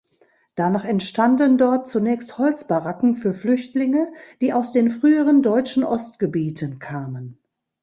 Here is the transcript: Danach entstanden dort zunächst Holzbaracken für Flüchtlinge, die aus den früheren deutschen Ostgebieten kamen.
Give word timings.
Danach 0.55 0.83
entstanden 0.83 1.59
dort 1.59 1.87
zunächst 1.87 2.39
Holzbaracken 2.39 3.15
für 3.15 3.35
Flüchtlinge, 3.35 4.11
die 4.41 4.51
aus 4.51 4.71
den 4.71 4.89
früheren 4.89 5.43
deutschen 5.43 5.83
Ostgebieten 5.83 6.79
kamen. 6.79 7.37